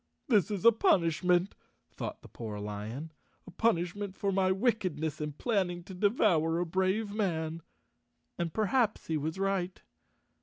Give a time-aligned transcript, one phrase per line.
[0.29, 1.53] "This is a punishment,"
[1.91, 3.11] thought the poor lion,
[3.45, 7.61] "a punishment for my wickedness in planning to devour a brave man."
[8.35, 9.79] And perhaps he was right.